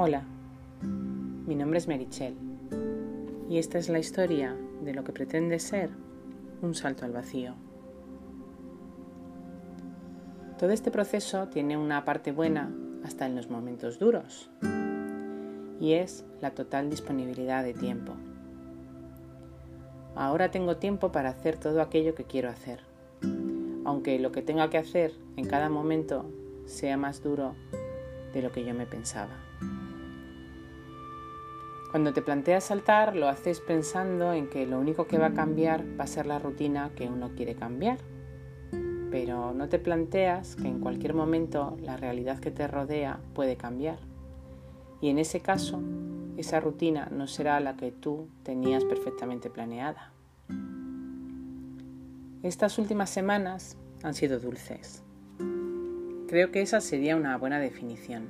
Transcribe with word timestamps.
Hola, 0.00 0.22
mi 0.80 1.56
nombre 1.56 1.78
es 1.80 1.88
Merichel 1.88 2.36
y 3.50 3.58
esta 3.58 3.78
es 3.78 3.88
la 3.88 3.98
historia 3.98 4.56
de 4.84 4.94
lo 4.94 5.02
que 5.02 5.12
pretende 5.12 5.58
ser 5.58 5.90
un 6.62 6.76
salto 6.76 7.04
al 7.04 7.10
vacío. 7.10 7.56
Todo 10.56 10.70
este 10.70 10.92
proceso 10.92 11.48
tiene 11.48 11.76
una 11.76 12.04
parte 12.04 12.30
buena 12.30 12.72
hasta 13.02 13.26
en 13.26 13.34
los 13.34 13.50
momentos 13.50 13.98
duros 13.98 14.52
y 15.80 15.94
es 15.94 16.24
la 16.40 16.52
total 16.52 16.90
disponibilidad 16.90 17.64
de 17.64 17.74
tiempo. 17.74 18.12
Ahora 20.14 20.52
tengo 20.52 20.76
tiempo 20.76 21.10
para 21.10 21.30
hacer 21.30 21.56
todo 21.56 21.82
aquello 21.82 22.14
que 22.14 22.22
quiero 22.22 22.50
hacer, 22.50 22.82
aunque 23.84 24.20
lo 24.20 24.30
que 24.30 24.42
tenga 24.42 24.70
que 24.70 24.78
hacer 24.78 25.12
en 25.36 25.48
cada 25.48 25.68
momento 25.68 26.24
sea 26.66 26.96
más 26.96 27.20
duro 27.20 27.56
de 28.32 28.42
lo 28.42 28.52
que 28.52 28.64
yo 28.64 28.74
me 28.74 28.86
pensaba. 28.86 29.36
Cuando 31.90 32.12
te 32.12 32.20
planteas 32.20 32.64
saltar, 32.64 33.16
lo 33.16 33.28
haces 33.28 33.60
pensando 33.60 34.34
en 34.34 34.50
que 34.50 34.66
lo 34.66 34.78
único 34.78 35.06
que 35.06 35.16
va 35.16 35.28
a 35.28 35.34
cambiar 35.34 35.84
va 35.98 36.04
a 36.04 36.06
ser 36.06 36.26
la 36.26 36.38
rutina 36.38 36.90
que 36.94 37.08
uno 37.08 37.30
quiere 37.34 37.54
cambiar. 37.54 37.98
Pero 39.10 39.54
no 39.54 39.70
te 39.70 39.78
planteas 39.78 40.54
que 40.56 40.68
en 40.68 40.80
cualquier 40.80 41.14
momento 41.14 41.78
la 41.80 41.96
realidad 41.96 42.40
que 42.40 42.50
te 42.50 42.68
rodea 42.68 43.20
puede 43.32 43.56
cambiar. 43.56 43.98
Y 45.00 45.08
en 45.08 45.18
ese 45.18 45.40
caso, 45.40 45.80
esa 46.36 46.60
rutina 46.60 47.08
no 47.10 47.26
será 47.26 47.58
la 47.58 47.76
que 47.76 47.90
tú 47.90 48.28
tenías 48.42 48.84
perfectamente 48.84 49.48
planeada. 49.48 50.12
Estas 52.42 52.78
últimas 52.78 53.08
semanas 53.08 53.78
han 54.02 54.12
sido 54.12 54.38
dulces. 54.38 55.02
Creo 56.28 56.50
que 56.50 56.60
esa 56.60 56.82
sería 56.82 57.16
una 57.16 57.38
buena 57.38 57.58
definición. 57.58 58.28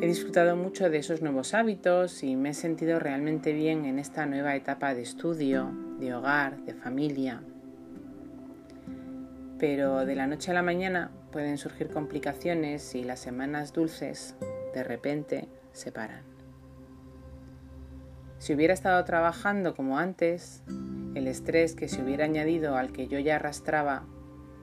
He 0.00 0.06
disfrutado 0.06 0.54
mucho 0.54 0.88
de 0.88 0.98
esos 0.98 1.22
nuevos 1.22 1.54
hábitos 1.54 2.22
y 2.22 2.36
me 2.36 2.50
he 2.50 2.54
sentido 2.54 3.00
realmente 3.00 3.52
bien 3.52 3.84
en 3.84 3.98
esta 3.98 4.24
nueva 4.24 4.54
etapa 4.54 4.94
de 4.94 5.02
estudio, 5.02 5.72
de 5.98 6.14
hogar, 6.14 6.58
de 6.64 6.74
familia. 6.74 7.42
Pero 9.58 10.06
de 10.06 10.14
la 10.14 10.28
noche 10.28 10.52
a 10.52 10.54
la 10.54 10.62
mañana 10.62 11.10
pueden 11.32 11.58
surgir 11.58 11.88
complicaciones 11.88 12.94
y 12.94 13.02
las 13.02 13.18
semanas 13.18 13.72
dulces 13.72 14.36
de 14.72 14.84
repente 14.84 15.48
se 15.72 15.90
paran. 15.90 16.22
Si 18.38 18.54
hubiera 18.54 18.72
estado 18.72 19.04
trabajando 19.04 19.74
como 19.74 19.98
antes, 19.98 20.62
el 21.16 21.26
estrés 21.26 21.74
que 21.74 21.88
se 21.88 22.02
hubiera 22.02 22.24
añadido 22.24 22.76
al 22.76 22.92
que 22.92 23.08
yo 23.08 23.18
ya 23.18 23.36
arrastraba 23.36 24.06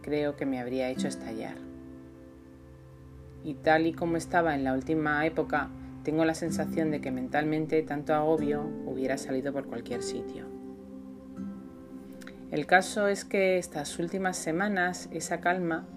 creo 0.01 0.35
que 0.35 0.45
me 0.45 0.59
habría 0.59 0.89
hecho 0.89 1.07
estallar 1.07 1.71
y 3.43 3.55
tal 3.55 3.87
y 3.87 3.93
como 3.93 4.17
estaba 4.17 4.55
en 4.55 4.63
la 4.63 4.73
última 4.73 5.25
época, 5.25 5.69
tengo 6.03 6.25
la 6.25 6.33
sensación 6.33 6.91
de 6.91 7.01
que 7.01 7.11
mentalmente 7.11 7.81
tanto 7.83 8.13
agobio 8.13 8.63
hubiera 8.85 9.17
salido 9.17 9.53
por 9.53 9.65
cualquier 9.65 10.01
sitio. 10.01 10.45
El 12.51 12.65
caso 12.65 13.07
es 13.07 13.23
que 13.23 13.57
estas 13.57 13.97
últimas 13.97 14.37
semanas 14.37 15.09
esa 15.11 15.39
calma 15.39 15.87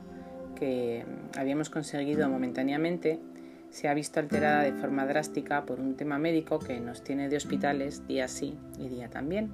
que 0.55 1.05
habíamos 1.36 1.69
conseguido 1.69 2.28
momentáneamente 2.28 3.19
se 3.70 3.88
ha 3.88 3.94
visto 3.94 4.20
alterada 4.20 4.62
de 4.62 4.72
forma 4.72 5.05
drástica 5.05 5.66
por 5.66 5.80
un 5.80 5.97
tema 5.97 6.19
médico 6.19 6.60
que 6.60 6.78
nos 6.78 7.02
tiene 7.02 7.28
de 7.28 7.36
hospitales 7.36 8.06
día 8.06 8.28
sí 8.28 8.56
y 8.78 8.88
día 8.88 9.10
también. 9.10 9.52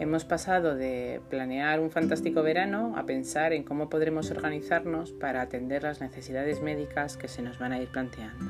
Hemos 0.00 0.24
pasado 0.24 0.74
de 0.74 1.20
planear 1.30 1.78
un 1.78 1.88
fantástico 1.88 2.42
verano 2.42 2.94
a 2.96 3.06
pensar 3.06 3.52
en 3.52 3.62
cómo 3.62 3.88
podremos 3.88 4.28
organizarnos 4.32 5.12
para 5.12 5.40
atender 5.40 5.84
las 5.84 6.00
necesidades 6.00 6.60
médicas 6.60 7.16
que 7.16 7.28
se 7.28 7.42
nos 7.42 7.60
van 7.60 7.72
a 7.72 7.80
ir 7.80 7.88
planteando. 7.88 8.44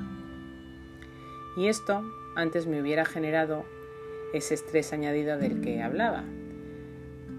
Y 1.59 1.69
esto 1.69 2.03
antes 2.35 2.67
me 2.67 2.81
hubiera 2.81 3.05
generado 3.05 3.67
ese 4.33 4.55
estrés 4.55 4.95
añadido 4.95 5.37
del 5.37 5.61
que 5.61 5.83
hablaba. 5.83 6.25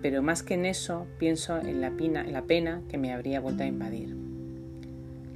Pero 0.04 0.22
más 0.22 0.44
que 0.44 0.54
en 0.54 0.66
eso, 0.66 1.08
pienso 1.18 1.58
en 1.58 1.82
la, 1.82 1.88
en 1.88 2.32
la 2.32 2.44
pena 2.44 2.84
que 2.88 3.00
me 3.00 3.12
habría 3.12 3.40
vuelto 3.40 3.64
a 3.64 3.68
invadir. 3.68 4.16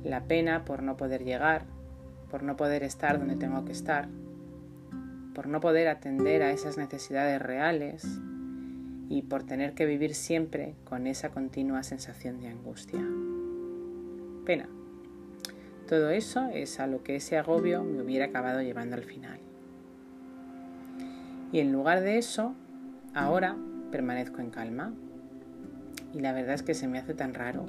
La 0.04 0.26
pena 0.26 0.64
por 0.64 0.84
no 0.84 0.96
poder 0.96 1.24
llegar, 1.26 1.66
por 2.30 2.44
no 2.44 2.56
poder 2.56 2.84
estar 2.84 3.18
donde 3.18 3.36
tengo 3.36 3.66
que 3.66 3.72
estar, 3.72 4.10
por 5.34 5.48
no 5.48 5.60
poder 5.60 5.88
atender 5.88 6.44
a 6.44 6.52
esas 6.52 6.78
necesidades 6.78 7.42
reales, 7.42 8.06
y 9.10 9.24
por 9.24 9.44
tener 9.44 9.74
que 9.74 9.88
vivir 9.88 10.14
siempre 10.14 10.76
con 10.86 11.08
esa 11.08 11.30
continua 11.30 11.82
sensación 11.82 12.40
de 12.40 12.48
angustia. 12.48 13.04
Pena. 14.46 14.70
Todo 15.88 16.12
eso 16.12 16.48
es 16.54 16.80
a 16.80 16.86
lo 16.86 17.02
que 17.04 17.16
ese 17.16 17.36
agobio 17.38 17.84
me 17.84 18.04
hubiera 18.04 18.26
acabado 18.26 18.62
llevando 18.62 18.96
al 18.96 19.04
final. 19.04 19.40
Y 21.52 21.60
en 21.60 21.72
lugar 21.72 22.02
de 22.02 22.20
eso, 22.20 22.54
ahora 23.16 23.58
permanezco 23.92 24.42
en 24.42 24.52
calma. 24.52 24.94
Y 26.14 26.20
la 26.20 26.32
verdad 26.32 26.54
es 26.54 26.62
que 26.62 26.76
se 26.76 26.88
me 26.88 27.00
hace 27.00 27.16
tan 27.16 27.34
raro. 27.34 27.66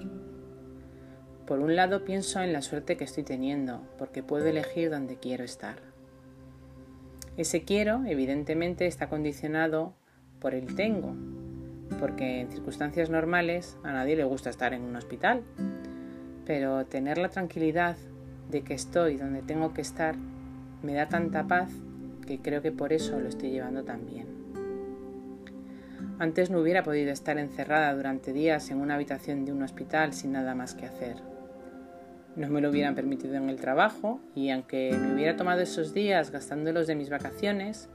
Por 1.46 1.60
un 1.60 1.74
lado 1.74 2.04
pienso 2.04 2.42
en 2.42 2.52
la 2.52 2.60
suerte 2.60 2.98
que 2.98 3.04
estoy 3.04 3.24
teniendo, 3.24 3.82
porque 3.96 4.22
puedo 4.22 4.46
elegir 4.46 4.90
dónde 4.90 5.16
quiero 5.16 5.44
estar. 5.44 5.76
Ese 7.38 7.62
quiero, 7.64 8.04
evidentemente, 8.04 8.86
está 8.86 9.08
condicionado 9.08 9.94
por 10.40 10.54
el 10.54 10.74
tengo, 10.74 11.14
porque 11.98 12.40
en 12.40 12.50
circunstancias 12.50 13.10
normales 13.10 13.76
a 13.82 13.92
nadie 13.92 14.16
le 14.16 14.24
gusta 14.24 14.50
estar 14.50 14.72
en 14.72 14.82
un 14.82 14.96
hospital, 14.96 15.42
pero 16.46 16.86
tener 16.86 17.18
la 17.18 17.28
tranquilidad 17.28 17.96
de 18.50 18.62
que 18.62 18.74
estoy 18.74 19.16
donde 19.16 19.42
tengo 19.42 19.72
que 19.74 19.82
estar 19.82 20.16
me 20.82 20.94
da 20.94 21.08
tanta 21.08 21.46
paz 21.46 21.70
que 22.26 22.40
creo 22.40 22.62
que 22.62 22.72
por 22.72 22.92
eso 22.92 23.18
lo 23.20 23.28
estoy 23.28 23.50
llevando 23.50 23.84
tan 23.84 24.06
bien. 24.06 24.26
Antes 26.18 26.50
no 26.50 26.60
hubiera 26.60 26.82
podido 26.82 27.10
estar 27.12 27.38
encerrada 27.38 27.94
durante 27.94 28.32
días 28.32 28.70
en 28.70 28.80
una 28.80 28.94
habitación 28.94 29.44
de 29.44 29.52
un 29.52 29.62
hospital 29.62 30.12
sin 30.12 30.32
nada 30.32 30.54
más 30.54 30.74
que 30.74 30.86
hacer. 30.86 31.16
No 32.36 32.48
me 32.48 32.60
lo 32.60 32.70
hubieran 32.70 32.94
permitido 32.94 33.34
en 33.34 33.48
el 33.48 33.56
trabajo 33.56 34.20
y 34.34 34.50
aunque 34.50 34.96
me 34.96 35.14
hubiera 35.14 35.36
tomado 35.36 35.60
esos 35.60 35.92
días 35.92 36.30
gastándolos 36.30 36.86
de 36.86 36.94
mis 36.94 37.10
vacaciones, 37.10 37.88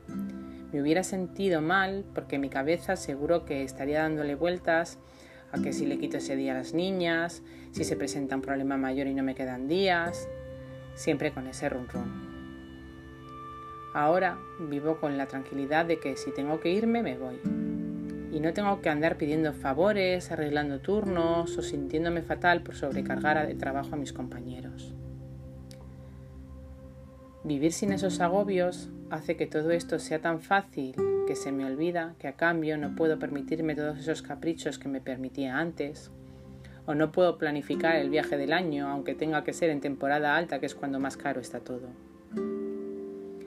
me 0.75 0.81
hubiera 0.81 1.03
sentido 1.03 1.61
mal 1.61 2.03
porque 2.13 2.37
mi 2.37 2.49
cabeza 2.49 2.97
seguro 2.97 3.45
que 3.45 3.63
estaría 3.63 4.01
dándole 4.01 4.35
vueltas 4.35 4.99
a 5.53 5.61
que 5.61 5.71
si 5.71 5.85
le 5.85 5.97
quito 5.97 6.17
ese 6.17 6.35
día 6.35 6.51
a 6.51 6.57
las 6.57 6.73
niñas, 6.73 7.43
si 7.71 7.85
se 7.85 7.95
presenta 7.95 8.35
un 8.35 8.41
problema 8.41 8.75
mayor 8.75 9.07
y 9.07 9.13
no 9.13 9.23
me 9.23 9.35
quedan 9.35 9.69
días, 9.69 10.27
siempre 10.93 11.31
con 11.31 11.47
ese 11.47 11.69
rum 11.69 11.87
rum. 11.87 12.11
Ahora 13.93 14.37
vivo 14.59 14.99
con 14.99 15.17
la 15.17 15.27
tranquilidad 15.27 15.85
de 15.85 15.97
que 15.97 16.17
si 16.17 16.33
tengo 16.33 16.59
que 16.59 16.71
irme, 16.71 17.01
me 17.01 17.17
voy. 17.17 17.39
Y 18.33 18.41
no 18.41 18.51
tengo 18.51 18.81
que 18.81 18.89
andar 18.89 19.15
pidiendo 19.15 19.53
favores, 19.53 20.29
arreglando 20.29 20.81
turnos 20.81 21.57
o 21.57 21.61
sintiéndome 21.61 22.21
fatal 22.21 22.63
por 22.63 22.75
sobrecargar 22.75 23.47
de 23.47 23.55
trabajo 23.55 23.91
a 23.93 23.97
mis 23.97 24.11
compañeros. 24.11 24.93
Vivir 27.45 27.73
sin 27.73 27.93
esos 27.93 28.21
agobios 28.21 28.89
hace 29.11 29.37
que 29.37 29.45
todo 29.45 29.69
esto 29.69 29.99
sea 29.99 30.19
tan 30.19 30.41
fácil 30.41 30.95
que 31.27 31.35
se 31.35 31.51
me 31.51 31.63
olvida 31.63 32.15
que 32.17 32.27
a 32.27 32.35
cambio 32.35 32.75
no 32.75 32.95
puedo 32.95 33.19
permitirme 33.19 33.75
todos 33.75 33.99
esos 33.99 34.23
caprichos 34.23 34.79
que 34.79 34.89
me 34.89 34.99
permitía 34.99 35.59
antes, 35.59 36.09
o 36.87 36.95
no 36.95 37.11
puedo 37.11 37.37
planificar 37.37 37.97
el 37.97 38.09
viaje 38.09 38.35
del 38.35 38.51
año 38.51 38.89
aunque 38.89 39.13
tenga 39.13 39.43
que 39.43 39.53
ser 39.53 39.69
en 39.69 39.79
temporada 39.79 40.35
alta 40.35 40.59
que 40.59 40.65
es 40.65 40.73
cuando 40.73 40.99
más 40.99 41.17
caro 41.17 41.39
está 41.39 41.59
todo. 41.59 41.89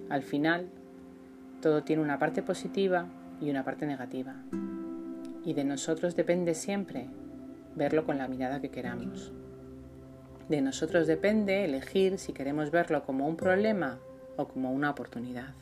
Al 0.09 0.23
final, 0.23 0.69
todo 1.61 1.83
tiene 1.83 2.01
una 2.01 2.21
parte 2.21 2.41
positiva 2.41 3.09
y 3.41 3.51
una 3.51 3.65
parte 3.65 3.85
negativa, 3.85 4.37
y 5.45 5.55
de 5.55 5.65
nosotros 5.65 6.15
depende 6.15 6.55
siempre 6.55 7.09
verlo 7.75 8.05
con 8.05 8.17
la 8.17 8.29
mirada 8.29 8.61
que 8.61 8.71
queramos. 8.71 9.33
De 10.49 10.63
nosotros 10.63 11.07
depende 11.07 11.65
elegir 11.65 12.19
si 12.19 12.33
queremos 12.33 12.71
verlo 12.71 13.05
como 13.05 13.27
un 13.29 13.37
problema 13.37 13.99
o 14.37 14.49
como 14.49 14.73
una 14.73 14.91
oportunidad. 14.91 15.55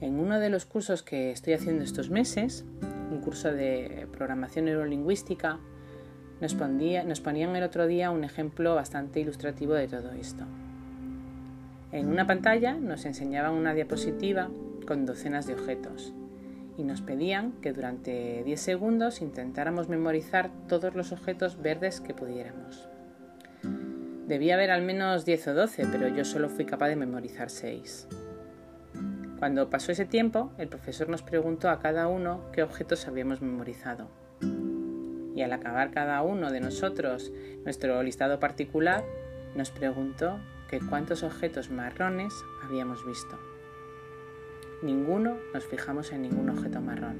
En 0.00 0.20
uno 0.20 0.38
de 0.38 0.48
los 0.48 0.64
cursos 0.64 1.02
que 1.02 1.32
estoy 1.32 1.54
haciendo 1.54 1.82
estos 1.82 2.10
meses, 2.10 2.64
un 3.10 3.20
curso 3.20 3.50
de 3.52 4.06
programación 4.12 4.66
neurolingüística, 4.66 5.58
nos, 6.40 6.54
nos 6.54 7.20
ponían 7.20 7.56
el 7.56 7.64
otro 7.64 7.88
día 7.88 8.12
un 8.12 8.22
ejemplo 8.22 8.76
bastante 8.76 9.18
ilustrativo 9.18 9.74
de 9.74 9.88
todo 9.88 10.12
esto. 10.12 10.44
En 11.90 12.06
una 12.06 12.28
pantalla 12.28 12.74
nos 12.74 13.04
enseñaban 13.04 13.54
una 13.54 13.74
diapositiva 13.74 14.48
con 14.86 15.06
docenas 15.06 15.48
de 15.48 15.54
objetos 15.54 16.14
y 16.78 16.84
nos 16.84 17.02
pedían 17.02 17.52
que 17.60 17.72
durante 17.72 18.42
10 18.44 18.60
segundos 18.60 19.20
intentáramos 19.20 19.88
memorizar 19.88 20.50
todos 20.68 20.94
los 20.94 21.10
objetos 21.12 21.60
verdes 21.60 22.00
que 22.00 22.14
pudiéramos. 22.14 22.88
Debía 24.26 24.54
haber 24.54 24.70
al 24.70 24.82
menos 24.82 25.24
10 25.24 25.48
o 25.48 25.54
12, 25.54 25.86
pero 25.90 26.08
yo 26.08 26.24
solo 26.24 26.48
fui 26.48 26.64
capaz 26.64 26.88
de 26.88 26.96
memorizar 26.96 27.50
6. 27.50 28.08
Cuando 29.38 29.70
pasó 29.70 29.92
ese 29.92 30.04
tiempo, 30.04 30.52
el 30.58 30.68
profesor 30.68 31.08
nos 31.08 31.22
preguntó 31.22 31.68
a 31.68 31.80
cada 31.80 32.08
uno 32.08 32.42
qué 32.52 32.62
objetos 32.62 33.08
habíamos 33.08 33.42
memorizado. 33.42 34.08
Y 35.34 35.42
al 35.42 35.52
acabar 35.52 35.90
cada 35.90 36.22
uno 36.22 36.50
de 36.50 36.60
nosotros 36.60 37.32
nuestro 37.64 38.02
listado 38.02 38.38
particular, 38.38 39.04
nos 39.56 39.70
preguntó 39.70 40.38
que 40.68 40.80
cuántos 40.80 41.22
objetos 41.22 41.70
marrones 41.70 42.34
habíamos 42.62 43.04
visto. 43.06 43.38
Ninguno 44.80 45.38
nos 45.52 45.66
fijamos 45.66 46.12
en 46.12 46.22
ningún 46.22 46.50
objeto 46.50 46.80
marrón. 46.80 47.16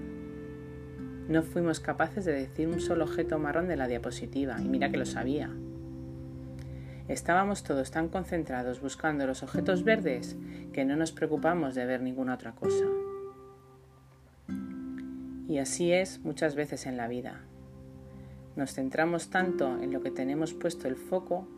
No 1.28 1.42
fuimos 1.42 1.80
capaces 1.80 2.24
de 2.24 2.32
decir 2.32 2.68
un 2.68 2.80
solo 2.80 3.04
objeto 3.04 3.38
marrón 3.40 3.66
de 3.66 3.76
la 3.76 3.88
diapositiva, 3.88 4.60
y 4.60 4.68
mira 4.68 4.90
que 4.90 4.96
lo 4.96 5.04
sabía. 5.04 5.50
Estábamos 7.08 7.64
todos 7.64 7.90
tan 7.90 8.08
concentrados 8.08 8.80
buscando 8.80 9.26
los 9.26 9.42
objetos 9.42 9.82
verdes 9.82 10.36
que 10.72 10.84
no 10.84 10.94
nos 10.94 11.10
preocupamos 11.10 11.74
de 11.74 11.84
ver 11.84 12.00
ninguna 12.00 12.34
otra 12.34 12.52
cosa. 12.52 12.84
Y 15.48 15.58
así 15.58 15.92
es 15.92 16.20
muchas 16.20 16.54
veces 16.54 16.86
en 16.86 16.96
la 16.96 17.08
vida. 17.08 17.40
Nos 18.54 18.74
centramos 18.74 19.30
tanto 19.30 19.82
en 19.82 19.92
lo 19.92 20.00
que 20.00 20.10
tenemos 20.10 20.54
puesto 20.54 20.86
el 20.86 20.96
foco 20.96 21.48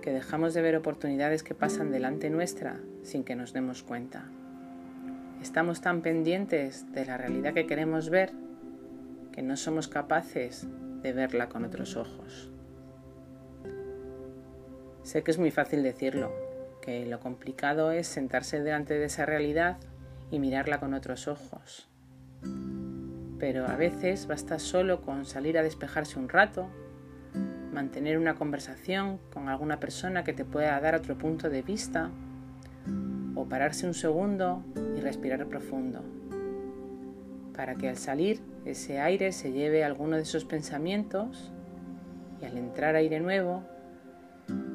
que 0.00 0.12
dejamos 0.12 0.54
de 0.54 0.62
ver 0.62 0.76
oportunidades 0.76 1.42
que 1.42 1.54
pasan 1.54 1.90
delante 1.90 2.30
nuestra 2.30 2.80
sin 3.02 3.22
que 3.22 3.36
nos 3.36 3.52
demos 3.52 3.82
cuenta. 3.82 4.30
Estamos 5.40 5.80
tan 5.80 6.02
pendientes 6.02 6.92
de 6.92 7.06
la 7.06 7.16
realidad 7.16 7.54
que 7.54 7.66
queremos 7.66 8.10
ver 8.10 8.30
que 9.32 9.40
no 9.40 9.56
somos 9.56 9.88
capaces 9.88 10.66
de 11.02 11.12
verla 11.14 11.48
con 11.48 11.64
otros 11.64 11.96
ojos. 11.96 12.50
Sé 15.02 15.22
que 15.22 15.30
es 15.30 15.38
muy 15.38 15.50
fácil 15.50 15.82
decirlo, 15.82 16.30
que 16.82 17.06
lo 17.06 17.20
complicado 17.20 17.90
es 17.90 18.06
sentarse 18.06 18.60
delante 18.60 18.98
de 18.98 19.06
esa 19.06 19.24
realidad 19.24 19.78
y 20.30 20.38
mirarla 20.38 20.78
con 20.78 20.92
otros 20.92 21.26
ojos. 21.26 21.88
Pero 23.38 23.66
a 23.66 23.76
veces 23.76 24.26
basta 24.26 24.58
solo 24.58 25.00
con 25.00 25.24
salir 25.24 25.56
a 25.56 25.62
despejarse 25.62 26.18
un 26.18 26.28
rato, 26.28 26.68
mantener 27.72 28.18
una 28.18 28.34
conversación 28.34 29.18
con 29.32 29.48
alguna 29.48 29.80
persona 29.80 30.22
que 30.22 30.34
te 30.34 30.44
pueda 30.44 30.78
dar 30.80 30.94
otro 30.94 31.16
punto 31.16 31.48
de 31.48 31.62
vista, 31.62 32.10
o 33.40 33.48
pararse 33.48 33.86
un 33.86 33.94
segundo 33.94 34.62
y 34.96 35.00
respirar 35.00 35.46
profundo, 35.46 36.02
para 37.56 37.74
que 37.74 37.88
al 37.88 37.96
salir 37.96 38.40
ese 38.66 39.00
aire 39.00 39.32
se 39.32 39.52
lleve 39.52 39.82
alguno 39.82 40.16
de 40.16 40.22
esos 40.22 40.44
pensamientos 40.44 41.50
y 42.42 42.44
al 42.44 42.58
entrar 42.58 42.96
aire 42.96 43.18
nuevo 43.20 43.62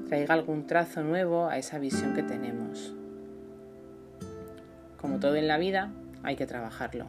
traiga 0.08 0.34
algún 0.34 0.66
trazo 0.66 1.04
nuevo 1.04 1.48
a 1.48 1.58
esa 1.58 1.78
visión 1.78 2.16
que 2.16 2.24
tenemos. 2.24 2.96
Como 5.00 5.20
todo 5.20 5.36
en 5.36 5.48
la 5.48 5.60
vida, 5.60 5.92
hay 6.24 6.36
que 6.36 6.48
trabajarlo. 6.48 7.06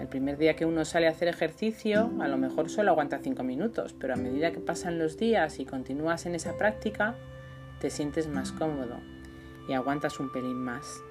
El 0.00 0.06
primer 0.06 0.38
día 0.38 0.56
que 0.56 0.64
uno 0.64 0.84
sale 0.84 1.06
a 1.06 1.10
hacer 1.10 1.28
ejercicio, 1.28 2.10
a 2.20 2.28
lo 2.28 2.38
mejor 2.38 2.70
solo 2.70 2.92
aguanta 2.92 3.18
5 3.18 3.42
minutos, 3.42 3.94
pero 3.98 4.14
a 4.14 4.16
medida 4.16 4.52
que 4.52 4.60
pasan 4.60 4.98
los 4.98 5.18
días 5.18 5.58
y 5.58 5.66
continúas 5.66 6.24
en 6.24 6.34
esa 6.34 6.56
práctica, 6.56 7.14
te 7.80 7.90
sientes 7.90 8.28
más 8.28 8.52
cómodo 8.52 9.17
y 9.68 9.74
aguantas 9.74 10.18
un 10.18 10.32
pelín 10.32 10.56
más. 10.56 11.04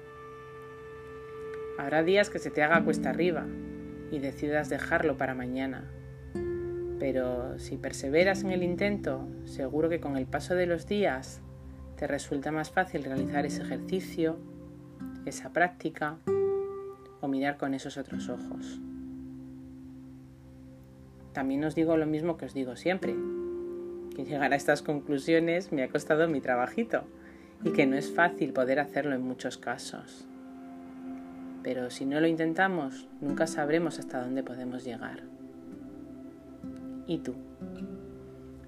Habrá 1.78 2.02
días 2.02 2.28
que 2.28 2.40
se 2.40 2.50
te 2.50 2.62
haga 2.62 2.84
cuesta 2.84 3.10
arriba 3.10 3.46
y 4.10 4.18
decidas 4.18 4.68
dejarlo 4.68 5.16
para 5.16 5.34
mañana, 5.34 5.88
pero 6.98 7.58
si 7.60 7.76
perseveras 7.76 8.42
en 8.42 8.50
el 8.50 8.64
intento, 8.64 9.28
seguro 9.44 9.88
que 9.88 10.00
con 10.00 10.16
el 10.16 10.26
paso 10.26 10.56
de 10.56 10.66
los 10.66 10.86
días 10.86 11.40
te 11.96 12.08
resulta 12.08 12.50
más 12.50 12.70
fácil 12.70 13.04
realizar 13.04 13.46
ese 13.46 13.62
ejercicio, 13.62 14.36
esa 15.24 15.52
práctica 15.52 16.18
o 17.20 17.28
mirar 17.28 17.56
con 17.58 17.74
esos 17.74 17.96
otros 17.96 18.28
ojos. 18.28 18.80
También 21.32 21.62
os 21.62 21.76
digo 21.76 21.96
lo 21.96 22.06
mismo 22.06 22.36
que 22.36 22.46
os 22.46 22.54
digo 22.54 22.74
siempre, 22.74 23.14
que 24.16 24.24
llegar 24.24 24.52
a 24.52 24.56
estas 24.56 24.82
conclusiones 24.82 25.70
me 25.70 25.84
ha 25.84 25.88
costado 25.88 26.26
mi 26.26 26.40
trabajito 26.40 27.04
y 27.64 27.72
que 27.72 27.86
no 27.86 27.96
es 27.96 28.12
fácil 28.12 28.52
poder 28.52 28.80
hacerlo 28.80 29.14
en 29.14 29.22
muchos 29.22 29.58
casos. 29.58 30.26
Pero 31.62 31.90
si 31.90 32.06
no 32.06 32.20
lo 32.20 32.26
intentamos, 32.26 33.08
nunca 33.20 33.46
sabremos 33.46 33.98
hasta 33.98 34.20
dónde 34.20 34.42
podemos 34.42 34.84
llegar. 34.84 35.22
¿Y 37.06 37.18
tú? 37.18 37.34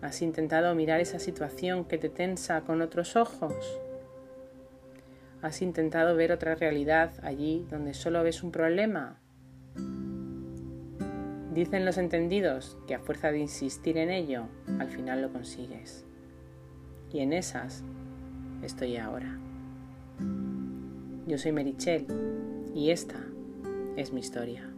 ¿Has 0.03 0.23
intentado 0.23 0.75
mirar 0.75 1.01
esa 1.01 1.19
situación 1.19 1.85
que 1.85 1.99
te 1.99 2.09
tensa 2.09 2.63
con 2.63 2.81
otros 2.81 3.17
ojos? 3.17 3.55
¿Has 5.43 5.63
intentado 5.63 6.17
ver 6.17 6.33
otra 6.33 6.55
realidad 6.55 7.13
allí 7.23 7.67
donde 7.71 7.95
solo 7.95 8.23
ves 8.23 8.43
un 8.43 8.51
problema? 8.51 9.19
Dicen 11.55 11.85
los 11.85 11.99
entendidos 11.99 12.79
que 12.87 12.95
a 12.95 13.01
fuerza 13.01 13.31
de 13.31 13.39
insistir 13.39 13.99
en 13.99 14.11
ello, 14.11 14.47
al 14.79 14.89
final 14.89 15.21
lo 15.23 15.33
consigues. 15.33 16.05
Y 17.13 17.21
en 17.21 17.33
esas 17.33 17.85
estoy 18.63 18.97
ahora. 18.97 19.39
Yo 21.27 21.39
soy 21.39 21.53
Merichel 21.53 22.07
y 22.75 22.91
esta 22.91 23.17
es 23.97 24.13
mi 24.13 24.21
historia. 24.21 24.70